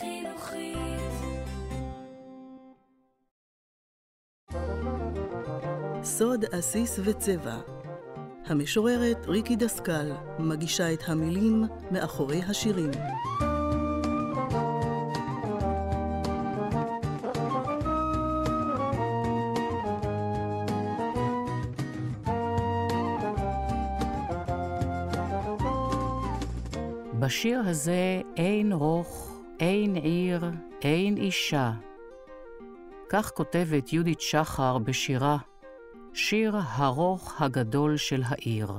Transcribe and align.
חינוכית. 0.00 1.00
סוד 6.02 6.44
עסיס 6.52 7.00
וצבע 7.04 7.60
המשוררת 8.46 9.26
ריקי 9.26 9.56
דסקל 9.56 10.12
מגישה 10.38 10.92
את 10.92 11.02
המילים 11.06 11.64
מאחורי 11.90 12.42
השירים. 12.42 12.90
בשיר 27.20 27.60
הזה 27.66 28.20
אין 28.36 28.72
רוך, 28.72 29.39
אין 29.60 29.94
עיר, 29.94 30.50
אין 30.82 31.16
אישה. 31.16 31.72
כך 33.08 33.30
כותבת 33.30 33.92
יהודית 33.92 34.20
שחר 34.20 34.78
בשירה 34.78 35.36
שיר 36.14 36.56
הרוך 36.56 37.42
הגדול 37.42 37.96
של 37.96 38.22
העיר. 38.24 38.72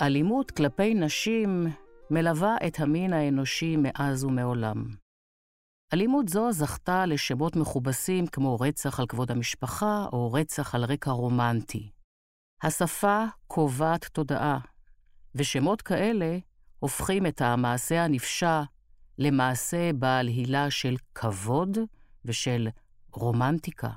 אלימות 0.00 0.50
כלפי 0.50 0.94
נשים 0.94 1.66
מלווה 2.10 2.56
את 2.66 2.80
המין 2.80 3.12
האנושי 3.12 3.76
מאז 3.76 4.24
ומעולם. 4.24 4.84
אלימות 5.94 6.28
זו 6.28 6.52
זכתה 6.52 7.06
לשמות 7.06 7.56
מכובסים 7.56 8.26
כמו 8.26 8.56
רצח 8.60 9.00
על 9.00 9.06
כבוד 9.06 9.30
המשפחה 9.30 10.06
או 10.12 10.32
רצח 10.32 10.74
על 10.74 10.84
רקע 10.84 11.10
רומנטי. 11.10 11.90
השפה 12.62 13.24
קובעת 13.46 14.04
תודעה, 14.04 14.58
ושמות 15.34 15.82
כאלה 15.82 16.38
הופכים 16.78 17.26
את 17.26 17.40
המעשה 17.40 18.04
הנפשע 18.04 18.62
למעשה 19.18 19.90
בעל 19.92 20.26
הילה 20.28 20.70
של 20.70 20.94
כבוד 21.14 21.78
ושל 22.24 22.68
רומנטיקה. 23.12 23.90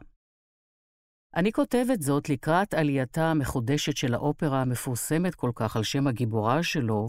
אני 1.36 1.52
כותבת 1.52 2.02
זאת 2.02 2.30
לקראת 2.30 2.73
עלייתה 2.73 3.31
המחודשת 3.31 3.98
של 3.98 4.14
האופרה 4.14 4.62
המפורסמת 4.62 5.36
כל 5.36 5.52
כך 5.56 5.75
על 5.75 5.84
שם 5.84 6.08
הגיבורה 6.08 6.64
שלו, 6.64 7.08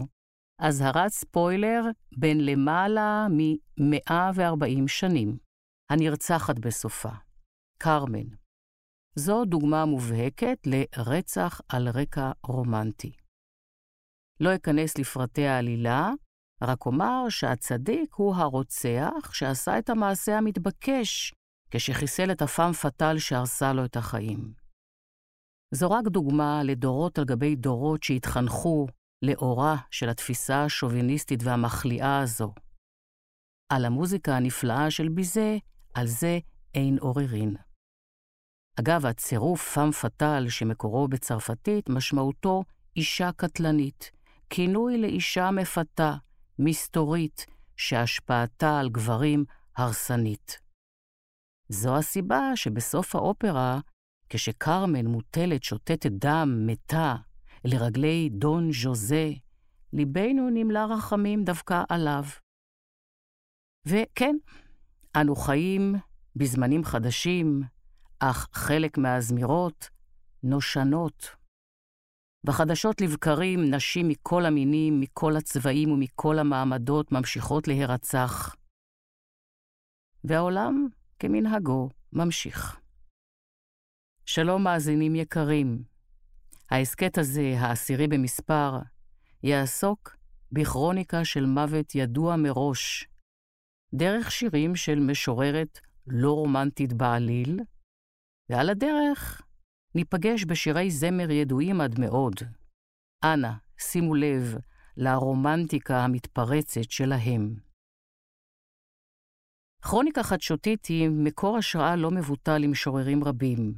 אזהרת 0.61 1.11
ספוילר 1.11 1.81
בין 2.17 2.45
למעלה 2.45 3.27
מ-140 3.29 4.87
שנים, 4.87 5.37
הנרצחת 5.91 6.59
בסופה, 6.59 7.09
קרמן. 7.81 8.27
זו 9.15 9.45
דוגמה 9.45 9.85
מובהקת 9.85 10.57
לרצח 10.65 11.61
על 11.69 11.87
רקע 11.89 12.31
רומנטי. 12.43 13.11
לא 14.39 14.55
אכנס 14.55 14.97
לפרטי 14.97 15.47
העלילה, 15.47 16.09
רק 16.61 16.85
אומר 16.85 17.29
שהצדיק 17.29 18.13
הוא 18.15 18.35
הרוצח 18.35 19.33
שעשה 19.33 19.79
את 19.79 19.89
המעשה 19.89 20.37
המתבקש 20.37 21.33
כשחיסל 21.71 22.31
את 22.31 22.41
הפעם 22.41 22.73
פטל 22.73 23.17
שהרסה 23.17 23.73
לו 23.73 23.85
את 23.85 23.95
החיים. 23.95 24.53
זו 25.71 25.91
רק 25.91 26.05
דוגמה 26.07 26.63
לדורות 26.63 27.17
על 27.17 27.25
גבי 27.25 27.55
דורות 27.55 28.03
שהתחנכו 28.03 28.87
לאורה 29.21 29.75
של 29.91 30.09
התפיסה 30.09 30.63
השוביניסטית 30.63 31.43
והמחליאה 31.43 32.19
הזו. 32.19 32.53
על 33.69 33.85
המוזיקה 33.85 34.35
הנפלאה 34.35 34.91
של 34.91 35.09
ביזה, 35.09 35.57
על 35.93 36.07
זה 36.07 36.39
אין 36.75 36.97
עוררין. 36.99 37.55
אגב, 38.79 39.05
הצירוף 39.05 39.73
פאם 39.73 39.91
פטל 39.91 40.45
שמקורו 40.49 41.07
בצרפתית, 41.07 41.89
משמעותו 41.89 42.63
אישה 42.95 43.31
קטלנית, 43.31 44.11
כינוי 44.49 45.01
לאישה 45.01 45.51
מפתה, 45.51 46.15
מסתורית, 46.59 47.45
שהשפעתה 47.75 48.79
על 48.79 48.89
גברים 48.89 49.45
הרסנית. 49.77 50.59
זו 51.69 51.97
הסיבה 51.97 52.51
שבסוף 52.55 53.15
האופרה, 53.15 53.79
כשקרמן 54.29 55.05
מוטלת 55.05 55.63
שותתת 55.63 56.11
דם 56.11 56.63
מתה 56.65 57.15
לרגלי 57.65 58.29
דון 58.31 58.69
ז'וזה, 58.71 59.31
ליבנו 59.93 60.49
נמלא 60.49 60.79
רחמים 60.79 61.43
דווקא 61.43 61.83
עליו. 61.89 62.23
וכן, 63.85 64.35
אנו 65.21 65.35
חיים 65.35 65.95
בזמנים 66.35 66.83
חדשים, 66.83 67.61
אך 68.19 68.47
חלק 68.53 68.97
מהזמירות 68.97 69.89
נושנות. 70.43 71.36
בחדשות 72.47 73.01
לבקרים, 73.01 73.73
נשים 73.73 74.07
מכל 74.07 74.45
המינים, 74.45 74.99
מכל 74.99 75.35
הצבעים 75.37 75.91
ומכל 75.91 76.39
המעמדות 76.39 77.11
ממשיכות 77.11 77.67
להירצח. 77.67 78.55
והעולם 80.23 80.87
כמנהגו, 81.19 81.89
ממשיך. 82.13 82.79
שלום 84.25 84.63
מאזינים 84.63 85.15
יקרים, 85.15 85.83
ההסכת 86.71 87.17
הזה, 87.17 87.53
העשירי 87.59 88.07
במספר, 88.07 88.79
יעסוק 89.43 90.17
בכרוניקה 90.51 91.25
של 91.25 91.45
מוות 91.45 91.95
ידוע 91.95 92.35
מראש, 92.35 93.07
דרך 93.93 94.31
שירים 94.31 94.75
של 94.75 94.99
משוררת 94.99 95.79
לא 96.07 96.31
רומנטית 96.31 96.93
בעליל, 96.93 97.59
ועל 98.49 98.69
הדרך 98.69 99.46
ניפגש 99.95 100.45
בשירי 100.45 100.91
זמר 100.91 101.31
ידועים 101.31 101.81
עד 101.81 101.99
מאוד. 101.99 102.33
אנא, 103.23 103.51
שימו 103.77 104.15
לב 104.15 104.55
לרומנטיקה 104.97 106.03
המתפרצת 106.03 106.91
שלהם. 106.91 107.55
כרוניקה 109.81 110.23
חדשותית 110.23 110.85
היא 110.85 111.09
מקור 111.09 111.57
השראה 111.57 111.95
לא 111.95 112.11
מבוטל 112.11 112.57
למשוררים 112.57 113.23
רבים. 113.23 113.77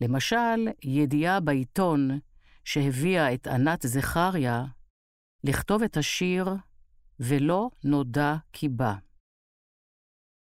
למשל, 0.00 0.68
ידיעה 0.84 1.40
בעיתון 1.40 2.20
שהביאה 2.64 3.34
את 3.34 3.46
ענת 3.46 3.82
זכריה 3.86 4.64
לכתוב 5.44 5.82
את 5.82 5.96
השיר 5.96 6.44
"ולא 7.20 7.70
נודע 7.84 8.34
כי 8.52 8.68
בא". 8.68 8.94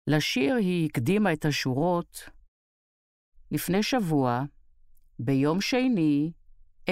לשיר 0.07 0.55
היא 0.55 0.89
הקדימה 0.91 1.33
את 1.33 1.45
השורות 1.45 2.19
לפני 3.51 3.83
שבוע, 3.83 4.43
ביום 5.25 5.61
שני, 5.61 6.33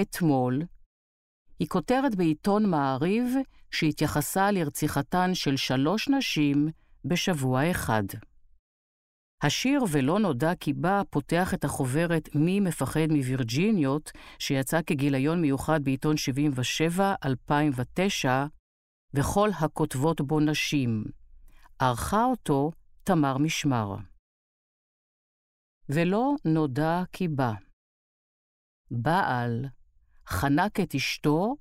אתמול, 0.01 0.61
היא 1.59 1.67
כותרת 1.67 2.15
בעיתון 2.15 2.69
מעריב 2.69 3.23
שהתייחסה 3.71 4.51
לרציחתן 4.51 5.33
של 5.33 5.57
שלוש 5.57 6.09
נשים 6.09 6.67
בשבוע 7.05 7.71
אחד. 7.71 8.03
השיר 9.43 9.83
"ולא 9.91 10.19
נודע 10.19 10.55
כי 10.59 10.73
בא" 10.73 11.01
פותח 11.09 11.53
את 11.53 11.63
החוברת 11.63 12.35
"מי 12.35 12.59
מפחד 12.59 13.07
מווירג'יניות", 13.09 14.11
שיצא 14.39 14.81
כגיליון 14.85 15.41
מיוחד 15.41 15.83
בעיתון 15.83 16.17
77, 16.17 17.15
2009, 17.25 18.45
וכל 19.13 19.49
הכותבות 19.59 20.21
בו 20.21 20.39
נשים. 20.39 21.03
ערכה 21.79 22.23
אותו 22.25 22.71
תמר 23.03 23.37
משמר. 23.37 23.95
ולא 25.89 26.35
נודע 26.45 27.03
כי 27.11 27.27
בא. 27.27 27.68
בעל 28.91 29.65
חנק 30.27 30.79
את 30.79 30.95
אשתו 30.95 31.55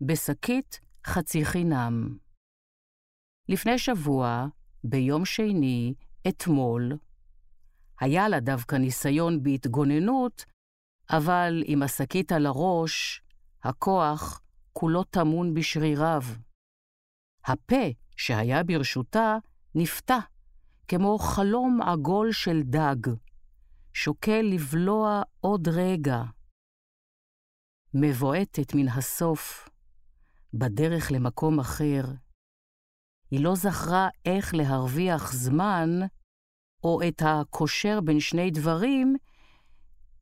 בשקית 0.00 0.80
חצי 1.06 1.44
חינם. 1.44 2.18
לפני 3.48 3.78
שבוע, 3.78 4.46
ביום 4.84 5.24
שני, 5.24 5.94
אתמול, 6.28 6.92
היה 8.00 8.28
לה 8.28 8.40
דווקא 8.40 8.76
ניסיון 8.76 9.42
בהתגוננות, 9.42 10.44
אבל 11.10 11.62
עם 11.66 11.82
השקית 11.82 12.32
על 12.32 12.46
הראש, 12.46 13.22
הכוח 13.62 14.42
כולו 14.72 15.04
טמון 15.04 15.54
בשריריו. 15.54 16.22
הפה 17.44 17.84
שהיה 18.16 18.64
ברשותה 18.64 19.36
נפתע, 19.74 20.18
כמו 20.88 21.18
חלום 21.18 21.82
עגול 21.82 22.32
של 22.32 22.62
דג, 22.62 23.12
שוקל 23.94 24.42
לבלוע 24.42 25.22
עוד 25.40 25.68
רגע. 25.68 26.22
מבועטת 28.00 28.74
מן 28.74 28.88
הסוף, 28.88 29.68
בדרך 30.54 31.12
למקום 31.12 31.60
אחר, 31.60 32.02
היא 33.30 33.40
לא 33.40 33.54
זכרה 33.54 34.08
איך 34.24 34.54
להרוויח 34.54 35.32
זמן, 35.32 35.90
או 36.84 37.00
את 37.08 37.22
הקושר 37.24 38.00
בין 38.00 38.20
שני 38.20 38.50
דברים, 38.50 39.16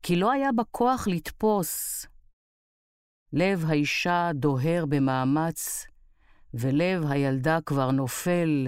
כי 0.03 0.15
לא 0.15 0.31
היה 0.31 0.51
בה 0.51 0.63
כוח 0.71 1.07
לתפוס. 1.07 2.05
לב 3.33 3.65
האישה 3.67 4.31
דוהר 4.33 4.85
במאמץ, 4.89 5.85
ולב 6.53 7.03
הילדה 7.09 7.59
כבר 7.65 7.91
נופל, 7.91 8.67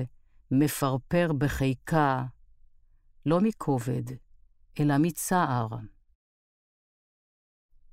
מפרפר 0.51 1.33
בחיקה, 1.33 2.24
לא 3.25 3.39
מכובד, 3.42 4.04
אלא 4.80 4.95
מצער. 5.00 5.68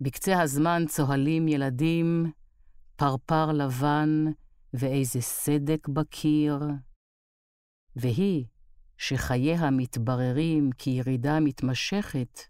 בקצה 0.00 0.43
הזמן 0.43 0.82
צוהלים 0.88 1.49
ילדים, 1.49 2.32
פרפר 2.96 3.52
לבן, 3.52 4.25
ואיזה 4.75 5.20
סדק 5.20 5.88
בקיר. 5.88 6.58
והיא 7.96 8.44
שחייה 8.99 9.70
מתבררים 9.70 10.70
כירידה 10.79 11.41
מתמשכת, 11.41 12.41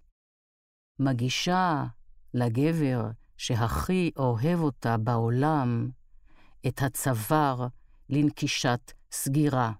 מגישה 0.98 1.84
לגבר 2.34 3.10
שהכי 3.36 4.10
אוהב 4.16 4.60
אותה 4.60 4.96
בעולם 4.96 5.90
את 6.66 6.82
הצוואר 6.82 7.66
לנקישת 8.08 8.92
סגירה. 9.12 9.72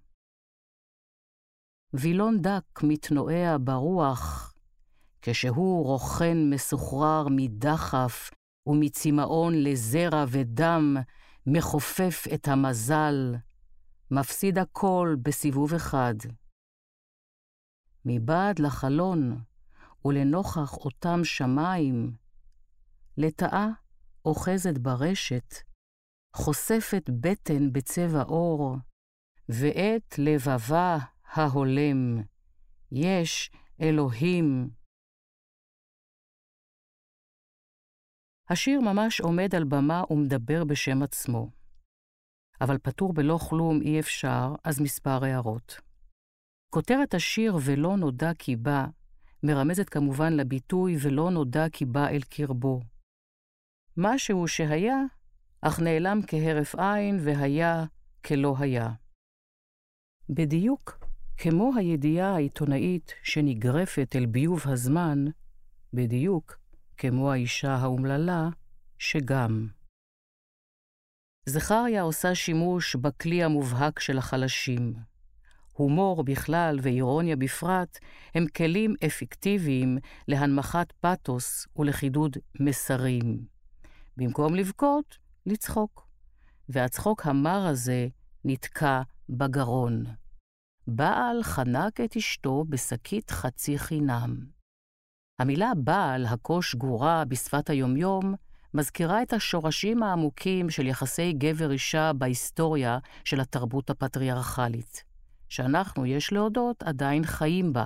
וילון 1.94 2.42
דק 2.42 2.82
מתנועע 2.82 3.56
ברוח, 3.60 4.53
כשהוא 5.26 5.84
רוכן 5.84 6.36
מסוחרר 6.50 7.26
מדחף 7.30 8.30
ומצמאון 8.66 9.54
לזרע 9.54 10.24
ודם, 10.28 10.96
מכופף 11.46 12.24
את 12.34 12.48
המזל, 12.48 13.34
מפסיד 14.10 14.58
הכל 14.58 15.16
בסיבוב 15.22 15.74
אחד. 15.74 16.14
מבעד 18.04 18.58
לחלון 18.58 19.42
ולנוכח 20.04 20.76
אותם 20.76 21.20
שמיים, 21.24 22.16
לטאה 23.16 23.68
אוחזת 24.24 24.78
ברשת, 24.78 25.54
חושפת 26.36 27.10
בטן 27.20 27.72
בצבע 27.72 28.22
אור, 28.22 28.76
ואת 29.48 30.14
לבבה 30.18 30.98
ההולם. 31.32 32.22
יש 32.92 33.50
אלוהים. 33.80 34.83
השיר 38.50 38.80
ממש 38.80 39.20
עומד 39.20 39.54
על 39.54 39.64
במה 39.64 40.02
ומדבר 40.10 40.64
בשם 40.64 41.02
עצמו. 41.02 41.50
אבל 42.60 42.78
פטור 42.78 43.12
בלא 43.12 43.38
כלום 43.50 43.82
אי 43.82 44.00
אפשר, 44.00 44.54
אז 44.64 44.80
מספר 44.80 45.24
הערות. 45.24 45.80
כותרת 46.70 47.14
השיר 47.14 47.56
"ולא 47.64 47.96
נודע 47.96 48.34
כי 48.38 48.56
בא" 48.56 48.86
מרמזת 49.42 49.88
כמובן 49.88 50.32
לביטוי 50.32 50.96
"ולא 51.02 51.30
נודע 51.30 51.68
כי 51.72 51.84
בא 51.84 52.08
אל 52.08 52.20
קרבו". 52.28 52.80
משהו 53.96 54.48
שהיה, 54.48 54.96
אך 55.60 55.80
נעלם 55.80 56.20
כהרף 56.26 56.74
עין 56.74 57.18
והיה 57.24 57.84
כלא 58.24 58.54
היה. 58.58 58.88
בדיוק 60.28 60.98
כמו 61.36 61.70
הידיעה 61.76 62.34
העיתונאית 62.34 63.12
שנגרפת 63.22 64.16
אל 64.16 64.26
ביוב 64.26 64.60
הזמן, 64.66 65.24
בדיוק 65.92 66.63
כמו 66.96 67.32
האישה 67.32 67.74
האומללה, 67.74 68.48
שגם. 68.98 69.68
זכריה 71.46 72.02
עושה 72.02 72.34
שימוש 72.34 72.96
בכלי 72.96 73.44
המובהק 73.44 74.00
של 74.00 74.18
החלשים. 74.18 74.94
הומור 75.72 76.24
בכלל 76.24 76.78
ואירוניה 76.82 77.36
בפרט 77.36 77.98
הם 78.34 78.46
כלים 78.46 78.94
אפקטיביים 79.06 79.98
להנמכת 80.28 80.92
פתוס 81.00 81.66
ולחידוד 81.76 82.36
מסרים. 82.60 83.44
במקום 84.16 84.54
לבכות, 84.54 85.18
לצחוק. 85.46 86.08
והצחוק 86.68 87.26
המר 87.26 87.66
הזה 87.66 88.08
נתקע 88.44 89.02
בגרון. 89.28 90.04
בעל 90.86 91.42
חנק 91.42 92.00
את 92.00 92.16
אשתו 92.16 92.64
בשקית 92.68 93.30
חצי 93.30 93.78
חינם. 93.78 94.53
המילה 95.38 95.72
בעל, 95.76 96.26
הכה 96.26 96.62
שגורה 96.62 97.24
בשפת 97.24 97.70
היומיום, 97.70 98.34
מזכירה 98.74 99.22
את 99.22 99.32
השורשים 99.32 100.02
העמוקים 100.02 100.70
של 100.70 100.86
יחסי 100.86 101.32
גבר-אישה 101.32 102.12
בהיסטוריה 102.12 102.98
של 103.24 103.40
התרבות 103.40 103.90
הפטריארכלית, 103.90 105.04
שאנחנו, 105.48 106.06
יש 106.06 106.32
להודות, 106.32 106.82
עדיין 106.82 107.24
חיים 107.24 107.72
בה. 107.72 107.84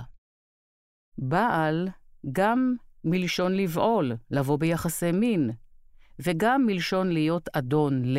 בעל, 1.17 1.89
גם 2.31 2.75
מלשון 3.03 3.55
לבעול, 3.55 4.11
לבוא 4.31 4.57
ביחסי 4.59 5.11
מין, 5.11 5.51
וגם 6.19 6.65
מלשון 6.65 7.09
להיות 7.11 7.49
אדון 7.53 8.05
ל. 8.05 8.17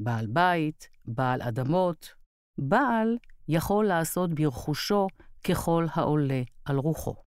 בעל 0.00 0.26
בית, 0.26 0.88
בעל 1.04 1.42
אדמות, 1.42 2.14
בעל 2.58 3.16
יכול 3.48 3.86
לעשות 3.86 4.34
ברכושו 4.34 5.06
ככל 5.44 5.86
העולה 5.94 6.42
על 6.64 6.76
רוחו. 6.76 7.25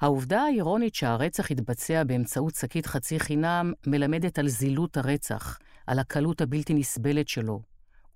העובדה 0.00 0.42
האירונית 0.42 0.94
שהרצח 0.94 1.50
התבצע 1.50 2.04
באמצעות 2.04 2.54
שקית 2.54 2.86
חצי 2.86 3.20
חינם 3.20 3.72
מלמדת 3.86 4.38
על 4.38 4.48
זילות 4.48 4.96
הרצח, 4.96 5.58
על 5.86 5.98
הקלות 5.98 6.40
הבלתי 6.40 6.74
נסבלת 6.74 7.28
שלו, 7.28 7.62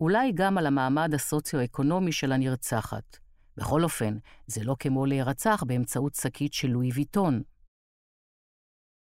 אולי 0.01 0.33
גם 0.35 0.59
על 0.59 0.67
המעמד 0.67 1.15
הסוציו-אקונומי 1.15 2.13
של 2.13 2.33
הנרצחת. 2.33 3.17
בכל 3.57 3.85
אופן, 3.85 4.19
זה 4.47 4.65
לא 4.65 4.77
כמו 4.79 5.07
להירצח 5.07 5.63
באמצעות 5.67 6.15
שקית 6.15 6.53
של 6.53 6.69
לואי 6.69 6.91
ויטון. 6.95 7.43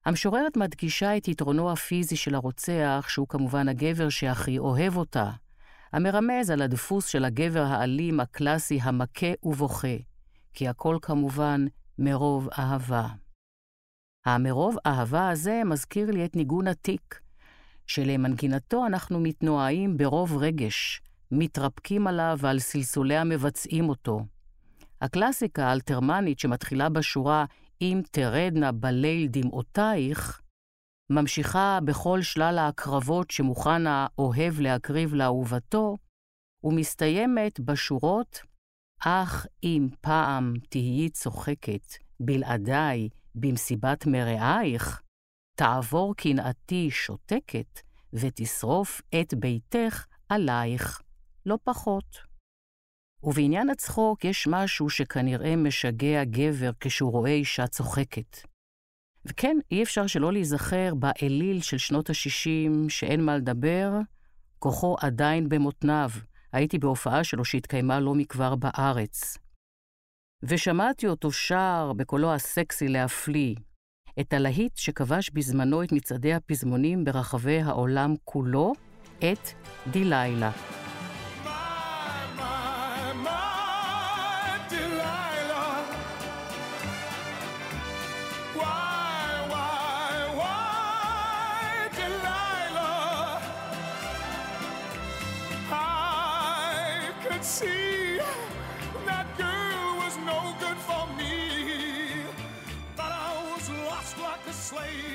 המשוררת 0.06 0.56
מדגישה 0.56 1.16
את 1.16 1.28
יתרונו 1.28 1.72
הפיזי 1.72 2.16
של 2.16 2.34
הרוצח, 2.34 3.06
שהוא 3.08 3.28
כמובן 3.28 3.68
הגבר 3.68 4.08
שהכי 4.08 4.58
אוהב 4.58 4.96
אותה, 4.96 5.30
המרמז 5.92 6.50
על 6.50 6.62
הדפוס 6.62 7.06
של 7.06 7.24
הגבר 7.24 7.62
האלים 7.62 8.20
הקלאסי 8.20 8.78
המכה 8.82 9.32
ובוכה, 9.42 9.96
כי 10.54 10.68
הכל 10.68 10.98
כמובן 11.02 11.66
מרוב 11.98 12.48
אהבה. 12.58 13.06
המרוב 14.26 14.76
אהבה 14.86 15.28
הזה 15.28 15.62
מזכיר 15.64 16.10
לי 16.10 16.24
את 16.24 16.36
ניגון 16.36 16.68
עתיק, 16.68 17.20
שלמנגינתו 17.86 18.86
אנחנו 18.86 19.20
מתנועעים 19.20 19.96
ברוב 19.96 20.36
רגש, 20.36 21.02
מתרפקים 21.30 22.06
עליו 22.06 22.36
ועל 22.40 22.58
סלסוליה 22.58 23.24
מבצעים 23.24 23.88
אותו. 23.88 24.20
הקלאסיקה 25.00 25.66
האלתרמנית 25.66 26.38
שמתחילה 26.38 26.88
בשורה 26.88 27.44
"אם 27.80 28.00
תרדנה 28.10 28.72
בליל 28.72 29.28
דמעותייך", 29.30 30.40
ממשיכה 31.10 31.78
בכל 31.84 32.22
שלל 32.22 32.58
ההקרבות 32.58 33.30
שמוכן 33.30 33.86
האוהב 33.86 34.60
להקריב 34.60 35.14
לאהובתו, 35.14 35.96
ומסתיימת 36.64 37.60
בשורות 37.60 38.42
אך 39.06 39.46
אם 39.62 39.88
פעם 40.00 40.54
תהיי 40.68 41.10
צוחקת, 41.10 41.94
בלעדיי, 42.20 43.08
במסיבת 43.34 44.06
מרעייך, 44.06 45.02
תעבור 45.56 46.14
קנאתי 46.16 46.90
שותקת, 46.90 47.80
ותשרוף 48.12 49.02
את 49.20 49.34
ביתך 49.34 50.06
עלייך, 50.28 51.02
לא 51.46 51.58
פחות. 51.64 52.18
ובעניין 53.22 53.70
הצחוק 53.70 54.24
יש 54.24 54.46
משהו 54.50 54.90
שכנראה 54.90 55.56
משגע 55.56 56.24
גבר 56.24 56.70
כשהוא 56.80 57.12
רואה 57.12 57.30
אישה 57.30 57.66
צוחקת. 57.66 58.38
וכן, 59.24 59.56
אי 59.70 59.82
אפשר 59.82 60.06
שלא 60.06 60.32
להיזכר 60.32 60.94
באליל 60.94 61.62
של 61.62 61.78
שנות 61.78 62.10
ה-60, 62.10 62.88
שאין 62.88 63.24
מה 63.24 63.36
לדבר, 63.36 63.90
כוחו 64.58 64.96
עדיין 65.00 65.48
במותניו. 65.48 66.10
הייתי 66.54 66.78
בהופעה 66.78 67.24
שלו 67.24 67.44
שהתקיימה 67.44 68.00
לא 68.00 68.14
מכבר 68.14 68.54
בארץ. 68.54 69.38
ושמעתי 70.42 71.06
אותו 71.06 71.32
שר 71.32 71.92
בקולו 71.96 72.34
הסקסי 72.34 72.88
להפליא, 72.88 73.54
את 74.20 74.32
הלהיט 74.32 74.76
שכבש 74.76 75.30
בזמנו 75.30 75.82
את 75.82 75.92
מצעדי 75.92 76.34
הפזמונים 76.34 77.04
ברחבי 77.04 77.60
העולם 77.60 78.14
כולו, 78.24 78.72
את 79.18 79.48
דלילה. 79.90 80.50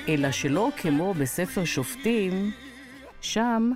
אלא 0.08 0.32
שלא 0.32 0.68
כמו 0.76 1.14
בספר 1.14 1.64
שופטים, 1.64 2.50
שם 3.20 3.70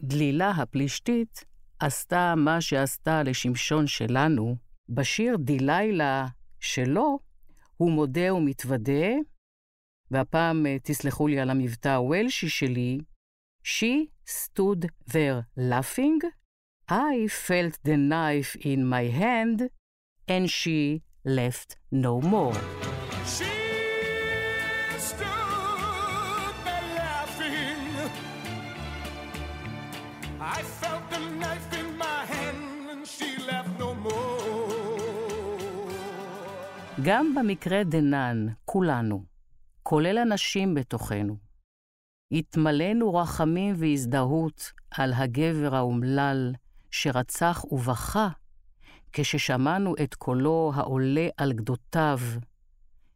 דלילה 0.00 0.50
הפלישתית 0.50 1.44
עשתה 1.78 2.34
מה 2.36 2.60
שעשתה 2.60 3.22
לשמשון 3.22 3.86
שלנו. 3.86 4.56
בשיר 4.88 5.36
דלילה 5.38 6.26
שלו, 6.60 7.18
הוא 7.76 7.90
מודה 7.90 8.34
ומתוודה, 8.34 9.06
והפעם 10.10 10.66
אה, 10.66 10.76
תסלחו 10.82 11.28
לי 11.28 11.40
על 11.40 11.50
המבטא 11.50 11.96
הוולשי 11.96 12.48
שלי, 12.48 12.98
She 13.64 14.10
stood 14.24 14.90
there 15.06 15.46
laughing, 15.56 16.20
I 16.88 17.28
felt 17.28 17.78
the 17.84 17.96
knife 17.96 18.56
in 18.56 18.84
my 18.86 19.04
hand, 19.04 19.70
and 20.26 20.50
she 20.50 21.02
left 21.24 21.76
no 21.92 22.20
more. 22.20 22.58
גם 37.04 37.34
במקרה 37.34 37.84
דנן, 37.84 38.46
כולנו, 38.64 39.24
כולל 39.82 40.18
הנשים 40.18 40.74
בתוכנו, 40.74 41.36
התמלאנו 42.32 43.14
רחמים 43.14 43.74
והזדהות 43.78 44.72
על 44.90 45.12
הגבר 45.12 45.74
האומלל 45.74 46.52
שרצח 46.90 47.64
ובכה 47.72 48.28
כששמענו 49.12 49.94
את 50.04 50.14
קולו 50.14 50.72
העולה 50.74 51.28
על 51.36 51.52
גדותיו 51.52 52.18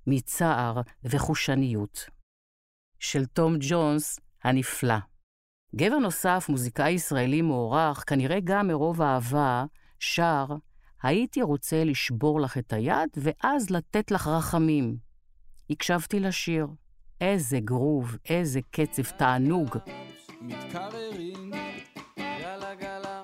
מצער 0.07 0.81
וחושניות. 1.05 2.07
של 2.99 3.27
תום 3.27 3.57
ג'ונס 3.61 4.21
הנפלא. 4.45 4.99
גבר 5.77 5.99
נוסף, 5.99 6.47
מוזיקאי 6.49 6.91
ישראלי 6.91 7.43
מוערך, 7.43 8.05
כנראה 8.07 8.39
גם 8.45 8.69
מרוב 8.69 9.03
אהבה, 9.03 9.65
שר, 9.99 10.47
הייתי 11.03 11.43
רוצה 11.43 11.85
לשבור 11.85 12.41
לך 12.41 12.59
את 12.59 12.73
היד 12.73 13.09
ואז 13.17 13.71
לתת 13.71 14.11
לך 14.11 14.27
רחמים. 14.27 14.97
הקשבתי 15.71 16.21
לשיר. 16.21 16.67
איזה 17.21 17.61
גרוב, 17.61 18.17
איזה 18.29 18.61
קצב 18.71 19.03
תענוג. 19.03 19.77
מתקררים, 20.41 21.51
גלה 22.19 22.75
גלה, 22.75 23.21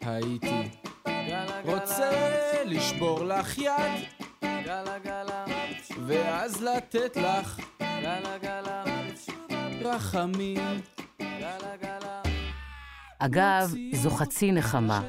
הייתי 0.00 0.70
רוצה 1.64 2.10
לשבור 2.64 3.24
לך 3.24 3.58
יד, 3.58 3.72
גלה 4.42 4.98
גלה, 4.98 5.44
ואז 6.06 6.62
לתת 6.62 7.16
לך, 7.16 7.60
גלה 7.80 8.38
גלה, 8.38 8.84
רחמים, 9.80 10.80
גלה 11.20 11.76
גלה. 11.82 12.22
אגב, 13.18 13.74
זו 13.92 14.10
חצי 14.10 14.52
נחמה, 14.52 15.02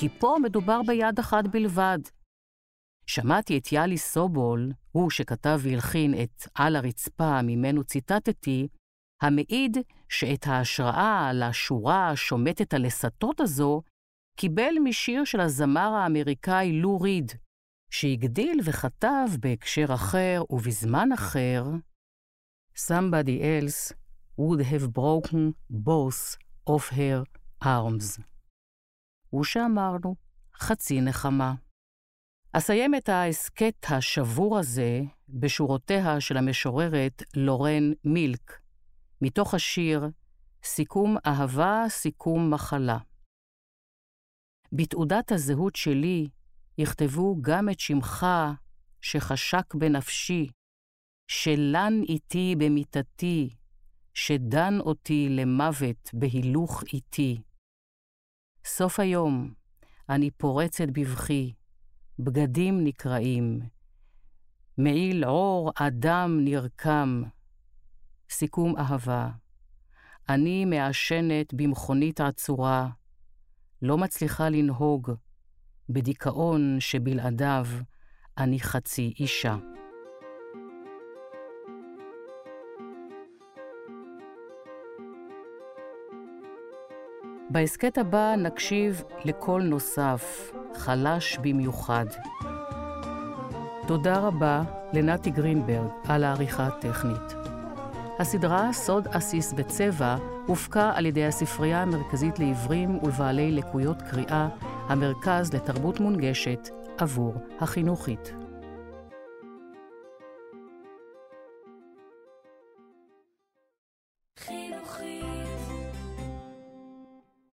כי 0.00 0.08
פה 0.08 0.36
מדובר 0.42 0.80
ביד 0.86 1.18
אחת 1.18 1.44
בלבד. 1.46 1.98
שמעתי 3.06 3.58
את 3.58 3.72
יאלי 3.72 3.98
סובול, 3.98 4.72
הוא 4.92 5.10
שכתב 5.10 5.58
והלחין 5.62 6.14
את 6.22 6.48
"על 6.54 6.76
הרצפה" 6.76 7.42
ממנו 7.42 7.84
ציטטתי, 7.84 8.68
המעיד 9.22 9.76
שאת 10.08 10.46
ההשראה 10.46 11.30
לשורה 11.34 12.10
השומטת 12.10 12.74
הלסתות 12.74 13.40
הזו 13.40 13.82
קיבל 14.36 14.74
משיר 14.84 15.24
של 15.24 15.40
הזמר 15.40 15.90
האמריקאי 15.94 16.72
לו 16.72 17.00
ריד, 17.00 17.32
שהגדיל 17.90 18.60
וכתב 18.64 19.26
בהקשר 19.40 19.86
אחר 19.94 20.42
ובזמן 20.50 21.12
אחר, 21.12 21.64
Somebody 22.76 23.42
else 23.42 23.92
would 24.36 24.60
have 24.60 24.92
broken 24.92 25.54
both 25.68 26.38
of 26.66 26.88
her 26.88 27.24
arms. 27.60 28.20
ושאמרנו, 29.34 30.14
חצי 30.54 31.00
נחמה. 31.00 31.54
אסיים 32.52 32.94
את 32.94 33.08
ההסכת 33.08 33.86
השבור 33.88 34.58
הזה 34.58 35.00
בשורותיה 35.28 36.20
של 36.20 36.36
המשוררת 36.36 37.22
לורן 37.36 37.92
מילק, 38.04 38.60
מתוך 39.22 39.54
השיר 39.54 40.08
סיכום 40.64 41.16
אהבה, 41.26 41.84
סיכום 41.88 42.54
מחלה. 42.54 42.98
בתעודת 44.72 45.32
הזהות 45.32 45.76
שלי 45.76 46.28
יכתבו 46.78 47.36
גם 47.40 47.68
את 47.68 47.80
שמך 47.80 48.26
שחשק 49.00 49.74
בנפשי, 49.74 50.48
שלן 51.28 52.00
איתי 52.08 52.54
במיטתי, 52.58 53.50
שדן 54.14 54.74
אותי 54.80 55.28
למוות 55.30 56.10
בהילוך 56.12 56.82
איתי. 56.92 57.42
סוף 58.70 59.00
היום, 59.00 59.52
אני 60.08 60.30
פורצת 60.30 60.88
בבכי, 60.92 61.52
בגדים 62.18 62.84
נקרעים, 62.84 63.60
מעיל 64.78 65.24
עור 65.24 65.72
אדם 65.76 66.38
נרקם. 66.44 67.22
סיכום 68.30 68.76
אהבה. 68.76 69.30
אני 70.28 70.64
מעשנת 70.64 71.54
במכונית 71.54 72.20
עצורה, 72.20 72.88
לא 73.82 73.98
מצליחה 73.98 74.48
לנהוג, 74.48 75.10
בדיכאון 75.88 76.76
שבלעדיו 76.80 77.66
אני 78.38 78.60
חצי 78.60 79.14
אישה. 79.20 79.56
בהסכת 87.50 87.98
הבא 87.98 88.34
נקשיב 88.38 89.02
לקול 89.24 89.62
נוסף, 89.62 90.52
חלש 90.74 91.38
במיוחד. 91.42 92.06
תודה 93.86 94.18
רבה 94.18 94.62
לנתי 94.92 95.30
גרינברג 95.30 95.88
על 96.08 96.24
העריכה 96.24 96.66
הטכנית. 96.66 97.34
הסדרה 98.18 98.72
סוד 98.72 99.08
עסיס 99.12 99.52
בצבע 99.52 100.16
הופקה 100.46 100.92
על 100.94 101.06
ידי 101.06 101.24
הספרייה 101.24 101.82
המרכזית 101.82 102.38
לעיוורים 102.38 102.98
ולבעלי 103.02 103.50
לקויות 103.50 104.02
קריאה, 104.02 104.48
המרכז 104.88 105.54
לתרבות 105.54 106.00
מונגשת 106.00 106.68
עבור 106.98 107.34
החינוכית. 107.60 108.32